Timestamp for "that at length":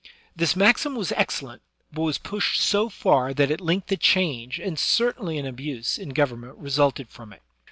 3.35-3.91